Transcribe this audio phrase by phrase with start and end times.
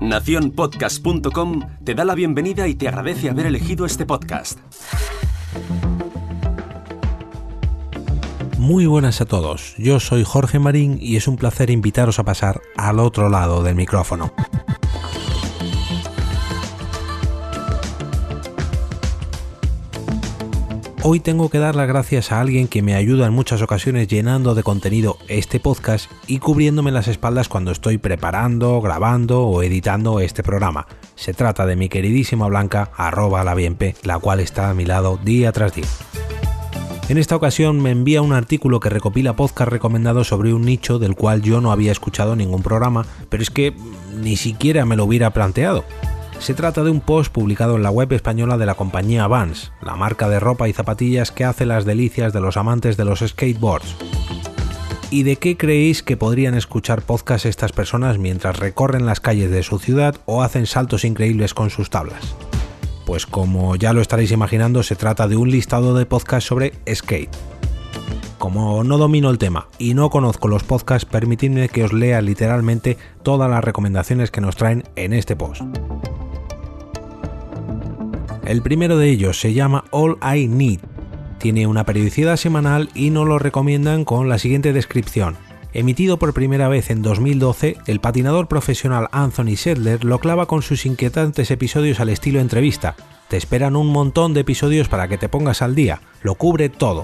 [0.00, 4.58] Naciónpodcast.com te da la bienvenida y te agradece haber elegido este podcast.
[8.58, 12.60] Muy buenas a todos, yo soy Jorge Marín y es un placer invitaros a pasar
[12.76, 14.32] al otro lado del micrófono.
[21.06, 24.54] Hoy tengo que dar las gracias a alguien que me ayuda en muchas ocasiones llenando
[24.54, 30.42] de contenido este podcast y cubriéndome las espaldas cuando estoy preparando, grabando o editando este
[30.42, 30.86] programa.
[31.14, 33.54] Se trata de mi queridísima Blanca, arroba la
[34.02, 35.84] la cual está a mi lado día tras día.
[37.10, 41.16] En esta ocasión me envía un artículo que recopila podcast recomendados sobre un nicho del
[41.16, 43.74] cual yo no había escuchado ningún programa, pero es que
[44.16, 45.84] ni siquiera me lo hubiera planteado.
[46.38, 49.96] Se trata de un post publicado en la web española de la compañía Vans, la
[49.96, 53.96] marca de ropa y zapatillas que hace las delicias de los amantes de los skateboards.
[55.10, 59.62] ¿Y de qué creéis que podrían escuchar podcast estas personas mientras recorren las calles de
[59.62, 62.34] su ciudad o hacen saltos increíbles con sus tablas?
[63.06, 67.30] Pues como ya lo estaréis imaginando, se trata de un listado de podcasts sobre skate.
[68.38, 72.98] Como no domino el tema y no conozco los podcasts, permitidme que os lea literalmente
[73.22, 75.62] todas las recomendaciones que nos traen en este post.
[78.44, 80.80] El primero de ellos se llama All I Need.
[81.38, 85.36] Tiene una periodicidad semanal y nos lo recomiendan con la siguiente descripción.
[85.72, 90.84] Emitido por primera vez en 2012, el patinador profesional Anthony Sedler lo clava con sus
[90.84, 92.96] inquietantes episodios al estilo entrevista.
[93.28, 97.00] Te esperan un montón de episodios para que te pongas al día, lo cubre todo,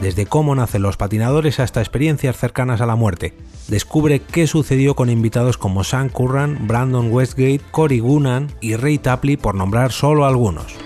[0.00, 3.34] desde cómo nacen los patinadores hasta experiencias cercanas a la muerte.
[3.68, 9.36] Descubre qué sucedió con invitados como Sam Curran, Brandon Westgate, Cory Gunnan y Ray Tapley
[9.36, 10.79] por nombrar solo algunos.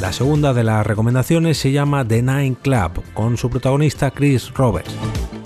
[0.00, 4.94] La segunda de las recomendaciones se llama The Nine Club, con su protagonista Chris Roberts.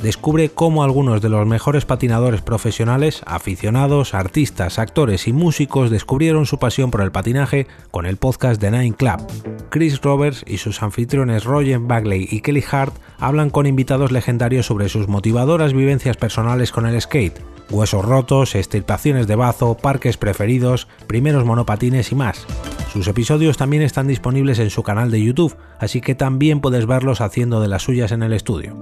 [0.02, 6.58] Descubre cómo algunos de los mejores patinadores profesionales, aficionados, artistas, actores y músicos descubrieron su
[6.58, 9.20] pasión por el patinaje con el podcast The Nine Club.
[9.68, 14.88] Chris Roberts y sus anfitriones Roger Bagley y Kelly Hart hablan con invitados legendarios sobre
[14.88, 17.38] sus motivadoras vivencias personales con el skate,
[17.70, 22.46] huesos rotos, extirpaciones de bazo, parques preferidos, primeros monopatines y más.
[22.92, 27.20] Sus episodios también están disponibles en su canal de YouTube, así que también puedes verlos
[27.20, 28.76] haciendo de las suyas en el estudio.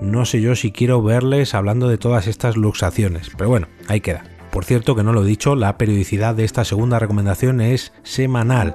[0.00, 4.24] No sé yo si quiero verles hablando de todas estas luxaciones, pero bueno, ahí queda.
[4.50, 8.74] Por cierto, que no lo he dicho, la periodicidad de esta segunda recomendación es semanal.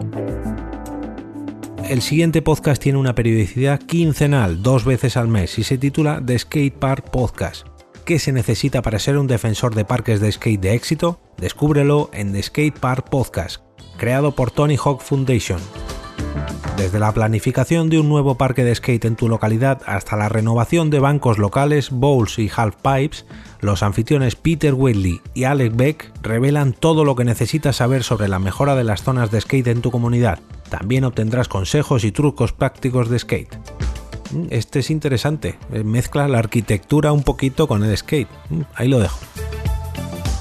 [1.89, 6.39] El siguiente podcast tiene una periodicidad quincenal, dos veces al mes, y se titula The
[6.39, 7.67] Skate Park Podcast.
[8.05, 11.19] ¿Qué se necesita para ser un defensor de parques de skate de éxito?
[11.37, 13.61] Descúbrelo en The Skate Park Podcast,
[13.99, 15.59] creado por Tony Hawk Foundation.
[16.77, 20.89] Desde la planificación de un nuevo parque de skate en tu localidad hasta la renovación
[20.89, 23.25] de bancos locales, bowls y half pipes,
[23.59, 28.39] los anfitriones Peter Whitley y Alex Beck revelan todo lo que necesitas saber sobre la
[28.39, 30.39] mejora de las zonas de skate en tu comunidad.
[30.69, 33.57] También obtendrás consejos y trucos prácticos de skate.
[34.31, 38.29] Mm, este es interesante, mezcla la arquitectura un poquito con el skate.
[38.49, 39.19] Mm, ahí lo dejo.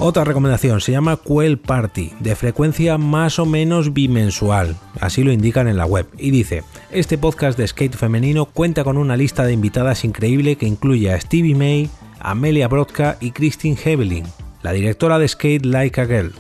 [0.01, 5.67] Otra recomendación se llama Quell Party, de frecuencia más o menos bimensual, así lo indican
[5.67, 9.55] en la web, y dice, este podcast de skate femenino cuenta con una lista de
[9.55, 14.25] invitadas increíble que incluye a Stevie May, Amelia Brodka y Christine Heveling,
[14.63, 16.33] la directora de Skate Like a Girl.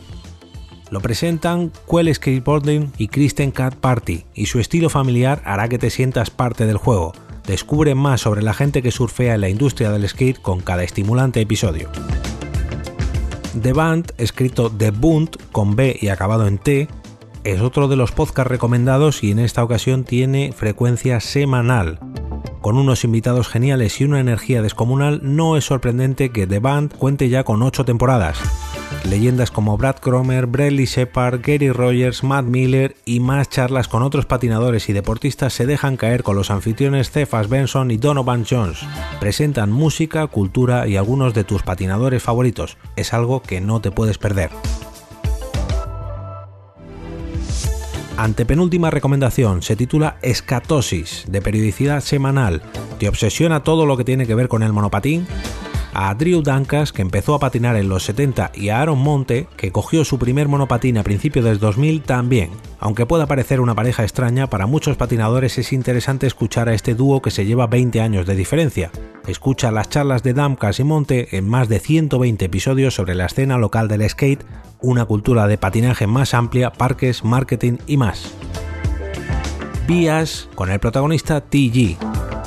[0.92, 5.90] Lo presentan Quell Skateboarding y Kristen Cat Party, y su estilo familiar hará que te
[5.90, 7.12] sientas parte del juego.
[7.44, 11.40] Descubre más sobre la gente que surfea en la industria del skate con cada estimulante
[11.40, 11.90] episodio.
[13.60, 16.88] The Band, escrito The Bund con B y acabado en T,
[17.44, 21.98] es otro de los podcasts recomendados y en esta ocasión tiene frecuencia semanal.
[22.60, 27.28] Con unos invitados geniales y una energía descomunal, no es sorprendente que The Band cuente
[27.28, 28.38] ya con 8 temporadas.
[29.04, 34.26] Leyendas como Brad Cromer, Bradley Shepard, Gary Rogers, Matt Miller y más charlas con otros
[34.26, 38.80] patinadores y deportistas se dejan caer con los anfitriones Cephas Benson y Donovan Jones.
[39.20, 42.76] Presentan música, cultura y algunos de tus patinadores favoritos.
[42.96, 44.50] Es algo que no te puedes perder.
[48.18, 52.62] Antepenúltima recomendación se titula Escatosis, de periodicidad semanal.
[52.98, 55.24] ¿Te obsesiona todo lo que tiene que ver con el monopatín?
[56.00, 59.72] A Drew Dancas, que empezó a patinar en los 70, y a Aaron Monte, que
[59.72, 62.50] cogió su primer monopatín a principios del 2000 también.
[62.78, 67.20] Aunque pueda parecer una pareja extraña, para muchos patinadores es interesante escuchar a este dúo
[67.20, 68.92] que se lleva 20 años de diferencia.
[69.26, 73.58] Escucha las charlas de Damcas y Monte en más de 120 episodios sobre la escena
[73.58, 74.44] local del skate,
[74.80, 78.32] una cultura de patinaje más amplia, parques, marketing y más.
[79.88, 81.96] Vías con el protagonista TG.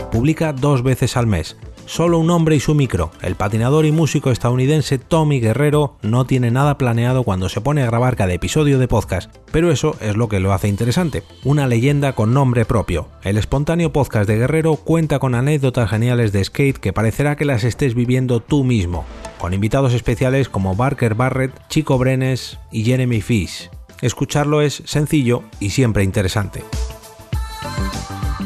[0.10, 1.58] Publica dos veces al mes
[1.92, 3.12] Solo un hombre y su micro.
[3.22, 7.86] El patinador y músico estadounidense Tommy Guerrero no tiene nada planeado cuando se pone a
[7.86, 11.24] grabar cada episodio de podcast, pero eso es lo que lo hace interesante.
[11.44, 13.10] Una leyenda con nombre propio.
[13.24, 17.66] El espontáneo podcast de Guerrero cuenta con anécdotas geniales de skate que parecerá que las
[17.66, 19.04] estés viviendo tú mismo,
[19.38, 23.70] con invitados especiales como Barker Barrett, Chico Brenes y Jeremy Fish.
[24.02, 26.64] Escucharlo es sencillo y siempre interesante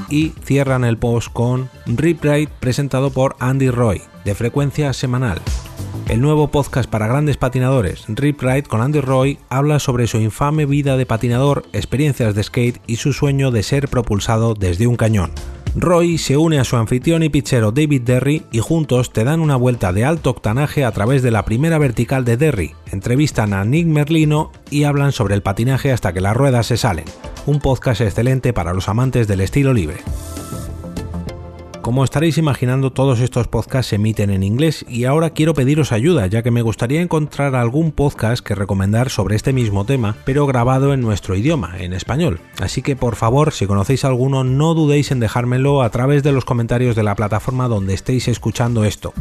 [0.09, 5.41] y cierran el post con Rip Ride presentado por Andy Roy, de frecuencia semanal.
[6.07, 10.65] El nuevo podcast para grandes patinadores, Rip Ride con Andy Roy, habla sobre su infame
[10.65, 15.31] vida de patinador, experiencias de skate y su sueño de ser propulsado desde un cañón.
[15.77, 19.57] Roy se une a su anfitrión y pichero David Derry y juntos te dan una
[19.57, 23.86] vuelta de alto octanaje a través de la primera vertical de Derry, entrevistan a Nick
[23.86, 27.06] Merlino y hablan sobre el patinaje hasta que las ruedas se salen.
[27.45, 29.98] Un podcast excelente para los amantes del estilo libre.
[31.85, 36.25] Como estaréis imaginando, todos estos podcasts se emiten en inglés y ahora quiero pediros ayuda,
[36.25, 40.95] ya que me gustaría encontrar algún podcast que recomendar sobre este mismo tema, pero grabado
[40.95, 42.39] en nuestro idioma, en español.
[42.59, 46.43] Así que por favor, si conocéis alguno, no dudéis en dejármelo a través de los
[46.43, 49.13] comentarios de la plataforma donde estéis escuchando esto.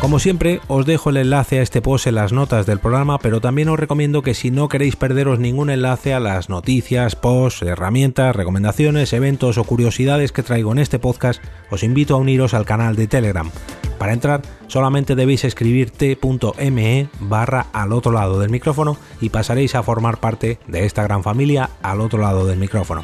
[0.00, 3.40] Como siempre, os dejo el enlace a este post en las notas del programa, pero
[3.40, 8.34] también os recomiendo que si no queréis perderos ningún enlace a las noticias, posts, herramientas,
[8.34, 12.96] recomendaciones, eventos o curiosidades que traigo en este podcast, os invito a uniros al canal
[12.96, 13.50] de Telegram.
[13.98, 19.84] Para entrar solamente debéis escribir t.me barra al otro lado del micrófono y pasaréis a
[19.84, 23.02] formar parte de esta gran familia al otro lado del micrófono.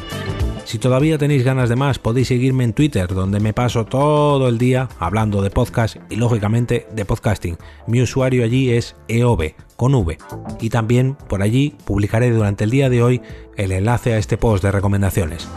[0.69, 4.59] Si todavía tenéis ganas de más, podéis seguirme en Twitter, donde me paso todo el
[4.59, 7.57] día hablando de podcast y lógicamente de podcasting.
[7.87, 10.19] Mi usuario allí es EOB, con V.
[10.61, 13.23] Y también por allí publicaré durante el día de hoy
[13.57, 15.49] el enlace a este post de recomendaciones.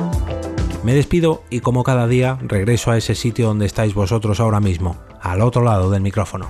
[0.86, 4.96] Me despido y como cada día regreso a ese sitio donde estáis vosotros ahora mismo,
[5.20, 6.48] al otro lado del micrófono.